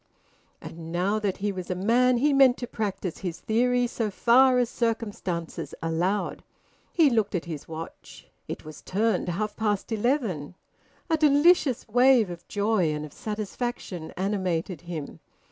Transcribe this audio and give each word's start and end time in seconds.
And 0.61 0.91
now 0.91 1.19
that 1.19 1.37
he 1.37 1.51
was 1.51 1.69
a 1.69 1.75
man 1.75 2.17
he 2.17 2.33
meant 2.33 2.57
to 2.57 2.65
practise 2.65 3.19
his 3.19 3.39
theory 3.39 3.85
so 3.85 4.09
far 4.09 4.57
as 4.57 4.67
circumstances 4.67 5.75
allowed. 5.79 6.43
He 6.91 7.11
looked 7.11 7.35
at 7.35 7.45
his 7.45 7.67
watch. 7.67 8.27
It 8.47 8.65
was 8.65 8.81
turned 8.81 9.29
half 9.29 9.55
past 9.55 9.91
eleven. 9.91 10.55
A 11.07 11.17
delicious 11.17 11.87
wave 11.87 12.31
of 12.31 12.47
joy 12.47 12.91
and 12.91 13.05
of 13.05 13.13
satisfaction 13.13 14.11
animated 14.17 14.81
him. 14.81 15.19